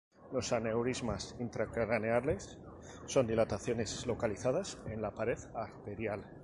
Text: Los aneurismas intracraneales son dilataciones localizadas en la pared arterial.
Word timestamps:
Los 0.33 0.51
aneurismas 0.51 1.35
intracraneales 1.37 2.57
son 3.05 3.27
dilataciones 3.27 4.07
localizadas 4.07 4.79
en 4.87 4.99
la 4.99 5.13
pared 5.13 5.37
arterial. 5.53 6.25